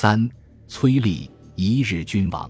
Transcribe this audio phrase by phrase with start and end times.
[0.00, 0.30] 三
[0.68, 2.48] 崔立一日君王，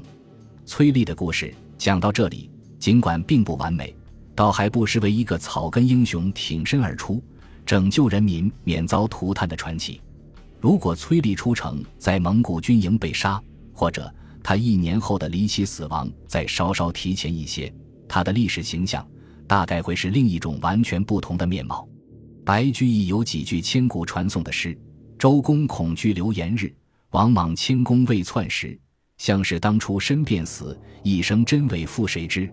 [0.67, 3.97] 崔立的故事讲到这里，尽管并不完美，
[4.35, 7.25] 倒还不失为一个草根英雄挺身而出，
[7.65, 9.99] 拯救人民免遭涂炭的传奇。
[10.61, 13.43] 如果崔立出城在蒙古军营被杀，
[13.73, 17.73] 或者他一年后的离奇死亡再稍稍提前一些，
[18.07, 19.09] 他的历史形象
[19.47, 21.89] 大概会是另一种完全不同的面貌。
[22.45, 24.79] 白居易有几句千古传颂的诗
[25.19, 26.71] ：“周公恐惧流言日。”
[27.13, 28.79] 王莽谦恭未篡时，
[29.17, 32.51] 像是当初身便死，一生真伪负谁知？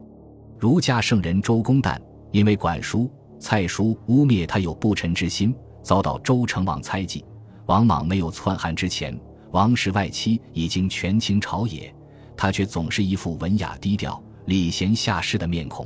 [0.58, 2.00] 儒家圣人周公旦
[2.32, 7.26] 因为管叔、蔡叔污蔑他有不臣之心，遭到周成王猜忌。
[7.66, 9.20] 王莽没有篡汉之前，
[9.52, 11.94] 王室外戚已经权倾朝野，
[12.38, 15.86] 他却总是一副文雅低调、礼贤下士的面孔。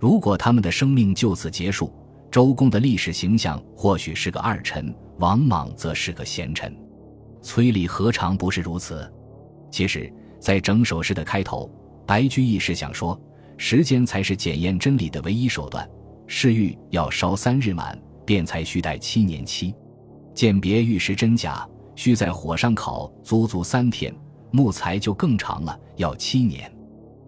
[0.00, 1.92] 如果他们的生命就此结束，
[2.32, 6.76] 周公的历史形象或许是个二臣，王莽则是个贤臣。
[7.42, 9.12] 崔丽何尝不是如此？
[9.70, 11.70] 其实，在整首诗的开头，
[12.06, 13.20] 白居易是想说，
[13.56, 15.88] 时间才是检验真理的唯一手段。
[16.26, 19.74] 试玉要烧三日满，便才需待七年期。
[20.34, 24.14] 鉴别玉石真假，需在火上烤足足三天。
[24.50, 26.70] 木材就更长了，要七年。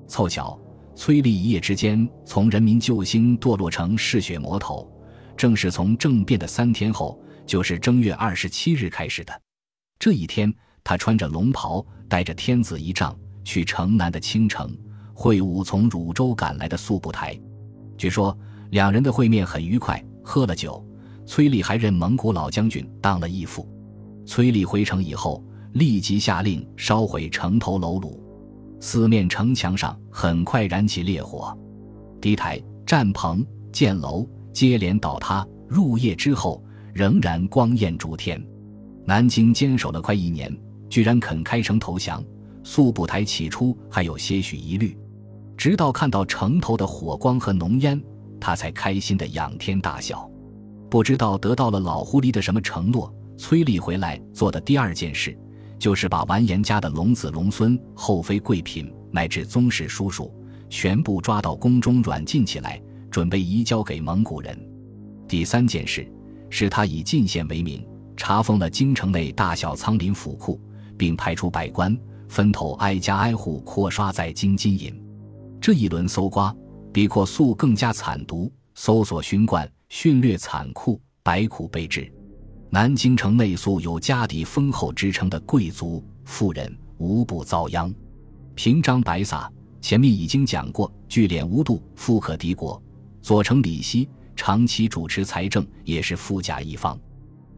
[0.07, 0.59] 凑巧，
[0.95, 4.91] 崔丽一夜之间从人民救星堕落成嗜血魔头，
[5.37, 9.44] 正是从政变的三天后，就是正月二十七日开始的。
[10.05, 10.53] 这一天，
[10.85, 14.77] 他穿着龙袍，带着天子仪仗，去城南的青城
[15.15, 17.35] 会晤从汝州赶来的速不台。
[17.97, 18.37] 据说
[18.69, 20.87] 两人的会面很愉快，喝了酒，
[21.25, 23.67] 崔丽还认蒙古老将军当了义父。
[24.27, 28.15] 崔丽回城以后，立即下令烧毁城头楼橹，
[28.81, 31.59] 四面城墙上很快燃起烈火，
[32.21, 35.49] 敌台、战棚、箭楼接连倒塌。
[35.67, 38.39] 入夜之后，仍然光焰烛天。
[39.07, 40.55] 南京坚守了快一年，
[40.89, 42.25] 居然肯开城投降。
[42.67, 44.97] 速不台起初还有些许疑虑，
[45.55, 48.03] 直到看到城头的火光和浓烟，
[48.41, 50.27] 他才开心的仰天大笑。
[50.91, 55.37] 不知道得到了老狐狸的什么承诺，崔丽回来做的第二件事，
[55.79, 60.33] 就是把完颜家的龙子龙孙、后妃贵嫔乃至宗室叔叔
[60.71, 64.59] 全部抓到宫中软禁起来，准备移交给蒙古人。
[65.29, 66.11] 第三件事，
[66.49, 67.87] 是他以进献为名。
[68.17, 70.61] 查封了京城内大小仓廪府库，
[70.97, 71.97] 并派出百官
[72.29, 74.95] 分头挨家挨户扩刷在京金银。
[75.61, 76.55] 这一轮搜刮
[76.93, 82.13] 比扩素更加惨毒，搜索勋冠，训掠残酷，百苦备至。
[82.71, 87.93] 南京城内素有家底丰厚之称的贵族富人，无不遭殃。
[88.55, 89.51] 平章白撒，
[89.81, 92.81] 前面已经讲过，聚敛无度，富可敌国。
[93.23, 96.99] 左丞李希长期主持财政，也是富甲一方。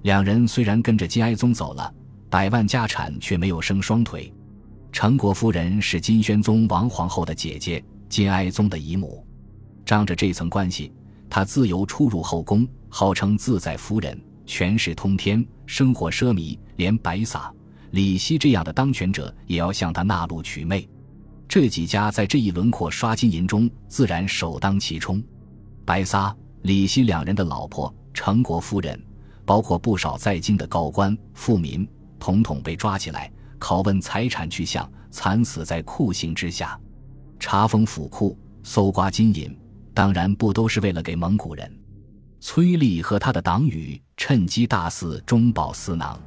[0.03, 1.93] 两人虽然跟着金哀宗走了，
[2.31, 4.33] 百万家产却没有生双腿。
[4.93, 9.27] 成国夫人是金宣宗王皇后的姐姐，金哀宗的姨母。
[9.85, 10.93] 仗着这层关系，
[11.29, 17.53] 她自由出入后宫，号称自在夫人，权势通天，生活奢靡，连白撒、
[17.91, 20.89] 李希这样的当权者也要向她纳禄娶妹。
[21.49, 25.23] 这几家在这一轮廓刷金银中，自然首当其冲。
[25.85, 29.01] 白撒、李希两人的老婆成国夫人。
[29.47, 36.79] 包括不少在京的高官富民，统统被抓起来拷问财产去向，惨死在酷刑之下。
[37.39, 39.57] 查封府库，搜刮金银，
[39.95, 41.73] 当然不都是为了给蒙古人。
[42.41, 46.21] 崔丽和他的党羽趁机大肆中饱私囊。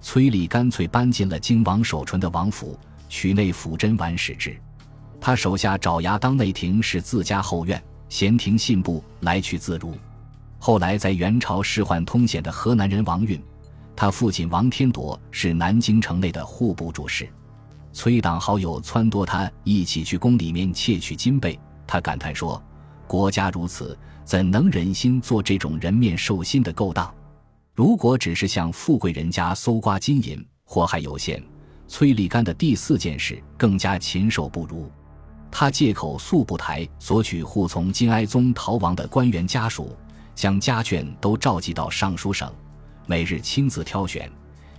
[0.00, 2.78] 崔丽干脆搬进了京王守纯的王府，
[3.08, 4.56] 取内辅真完使之。
[5.20, 9.94] 他手下爪牙当内廷是自家后院，闲庭信步，来去自如。
[10.62, 13.42] 后来，在元朝仕宦通显的河南人王允，
[13.96, 17.26] 他父亲王天铎是南京城内的户部主事。
[17.94, 22.62] 崔党好友撺掇他一起去宫里面窃取金贝，他感叹说
[23.08, 27.10] ：“国家如此，怎能忍心做这种人面兽心的勾当？
[27.74, 31.42] 如果只是向富贵人家搜刮金银，祸害有限。
[31.88, 34.90] 崔立干的第四件事更加禽兽不如，
[35.50, 39.96] 他借口速不台索取护从金哀宗逃亡的官员家属。”
[40.34, 42.52] 将家眷都召集到尚书省，
[43.06, 44.30] 每日亲自挑选，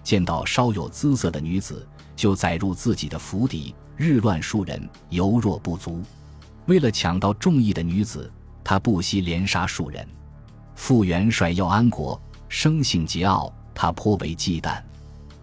[0.04, 6.02] 见到稍有姿色的女子，就载入自己的府邸，日乱数人，犹若不足。
[6.66, 8.32] 为了抢到中意的女子，
[8.64, 10.08] 他不惜连杀数人。
[10.76, 12.20] 副元帅姚安国
[12.50, 14.82] 生性桀骜，他颇为忌惮。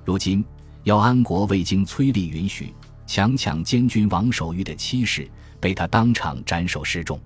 [0.05, 0.45] 如今
[0.85, 2.75] 姚安国未经崔丽允许，
[3.07, 7.21] 强抢监军王守玉的妻室，被他当场斩首示众。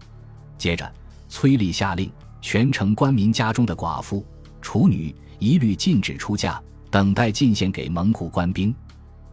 [0.59, 0.93] 接着，
[1.29, 2.11] 崔丽下令。
[2.43, 4.27] 全城官民家中的寡妇、
[4.61, 6.61] 处女一律禁止出嫁，
[6.91, 8.75] 等待进献给蒙古官兵。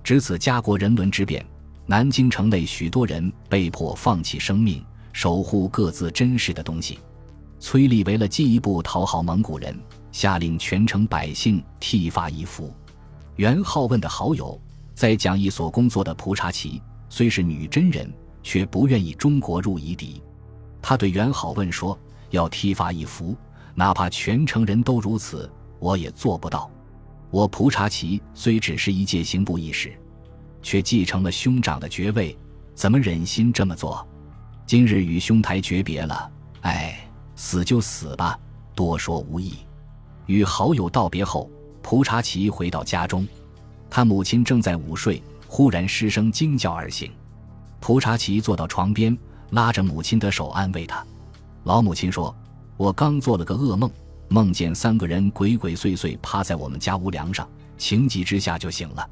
[0.04, 1.46] 值此家国人伦之变，
[1.88, 7.00] 南京城内许多人被迫放弃生命，守护各自珍视的东西。
[7.60, 9.78] 崔立为了进一步讨好蒙古人，
[10.12, 12.72] 下令全城百姓剃发易服。
[13.36, 14.60] 元好问的好友，
[14.94, 18.12] 在讲义所工作的蒲察奇，虽是女真人，
[18.44, 20.22] 却不愿意中国入夷狄。
[20.82, 21.98] 他对元好问说
[22.30, 23.36] ：“要剃发易服，
[23.76, 26.70] 哪怕全城人都如此，我也做不到。
[27.32, 29.94] 我蒲察奇虽只是一介刑部义士，
[30.62, 32.38] 却继承了兄长的爵位，
[32.74, 34.08] 怎么忍心这么做？
[34.66, 36.32] 今日与兄台诀别了，
[36.62, 37.00] 哎。”
[37.42, 38.38] 死就死吧，
[38.76, 39.54] 多说无益。
[40.26, 41.50] 与好友道别后，
[41.82, 43.26] 蒲察奇回到家中，
[43.90, 47.10] 他母亲正在午睡，忽然失声惊叫而醒。
[47.80, 49.18] 蒲察奇坐到床边，
[49.52, 51.02] 拉着母亲的手安慰她。
[51.64, 52.36] 老母亲说
[52.78, 53.92] ：“我刚做了个噩梦，
[54.28, 57.48] 梦见三个人鬼鬼祟祟趴在我们家屋梁上，
[57.78, 59.10] 情急之下就醒了。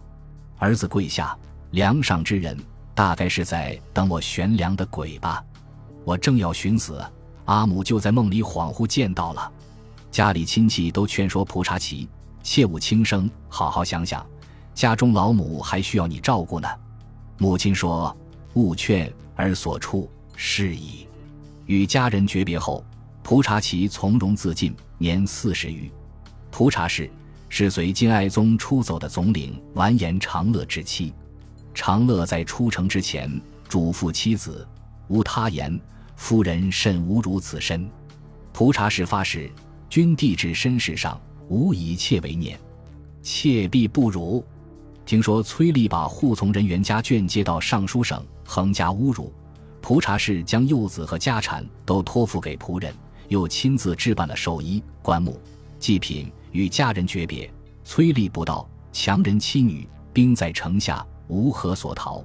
[0.57, 1.37] 儿子跪下，
[1.71, 2.57] 梁上之人
[2.95, 5.43] 大概是在等我悬梁的鬼吧。
[6.03, 7.03] 我正要寻死。”
[7.45, 9.49] 阿母就在梦里恍惚见到了，
[10.11, 12.09] 家里亲戚都劝说蒲察奇
[12.43, 14.25] 切勿轻生，好好想想，
[14.73, 16.67] 家中老母还需要你照顾呢。
[17.37, 18.13] 母亲说
[18.55, 21.07] ：“勿劝，而所处是矣。”
[21.67, 22.83] 与家人诀别后，
[23.21, 25.91] 蒲察奇从容自尽，年四十余。
[26.49, 27.09] 蒲察氏
[27.49, 31.13] 是随金哀宗出走的总领完颜长乐之妻。
[31.73, 33.29] 长乐在出城之前
[33.69, 34.67] 嘱咐妻子
[35.07, 35.79] ：“无他言。”
[36.15, 37.87] 夫人甚无辱此身，
[38.51, 39.51] 蒲察氏发誓：
[39.87, 42.59] 君帝至身世上，无以妾为念，
[43.21, 44.43] 妾必不辱。
[45.05, 49.31] 听说崔丽把护从人员家眷接到尚书省，横加侮辱。
[49.87, 52.93] 蒲察氏将幼子和家产都托付给仆人，
[53.29, 55.39] 又亲自置办了寿衣、棺木、
[55.79, 57.49] 祭品，与家人诀别。
[57.85, 62.21] 崔丽不到，强人妻女，兵在城下，无何所逃，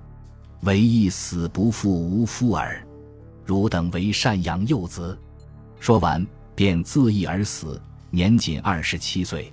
[0.62, 2.84] 唯一死不复无夫耳。
[3.46, 5.16] 汝等为赡养幼子，
[5.78, 6.26] 说完
[6.56, 7.80] 便自缢而死，
[8.10, 9.52] 年仅二十七岁。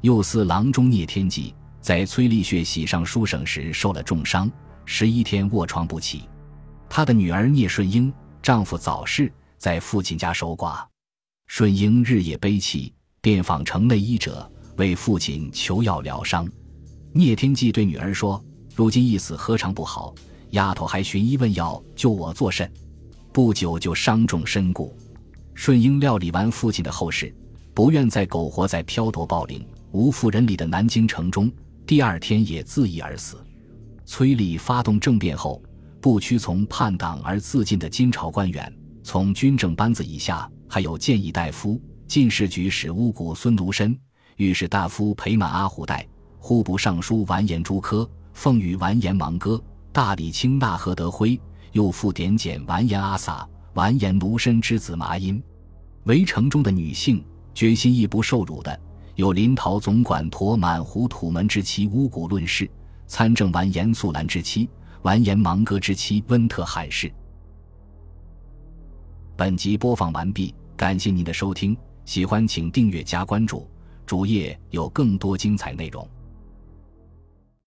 [0.00, 4.50] 右司郎中聂天济在崔立学喜上书省时受了重伤，
[4.86, 6.22] 十一天卧床不起。
[6.94, 8.12] 他的女儿聂顺英
[8.42, 10.84] 丈夫早逝，在父亲家守寡。
[11.46, 12.92] 顺英日夜悲泣，
[13.22, 14.46] 遍访城内医者，
[14.76, 16.46] 为父亲求药疗伤。
[17.14, 18.44] 聂天济对女儿说
[18.76, 20.14] ：“如今一死，何尝不好？
[20.50, 22.70] 丫头还寻医问药，救我作甚？”
[23.32, 24.94] 不久就伤重身故，
[25.54, 27.34] 顺英料理完父亲的后事，
[27.72, 31.50] 不愿再苟活在飘夺暴陵、无妇人礼的南京城中。
[31.86, 33.42] 第二天也自缢而死。
[34.04, 35.62] 崔立发动政变后，
[36.02, 38.70] 不屈从叛党而自尽的金朝官员，
[39.04, 43.96] 从军政班子以下还有谏议大夫、进士举使乌古孙卢深、
[44.34, 46.04] 御史大夫裴满阿虎代、
[46.40, 49.62] 户部尚书完颜朱科、奉与完颜芒哥、
[49.92, 51.40] 大理卿纳何德辉。
[51.70, 55.42] 又复点检完颜阿萨、完颜奴申之子麻音，
[56.04, 58.78] 围城中的女性决心亦不受辱的，
[59.14, 62.70] 有临洮总管驮满胡土门之妻乌古论事，
[63.06, 64.68] 参政完颜素兰之妻、
[65.02, 67.12] 完颜芒哥之妻温特罕氏。
[69.36, 73.68] 本集播放完毕，感谢您的收听，喜欢请订阅加关注，
[74.06, 76.08] 主页有更多精彩内容。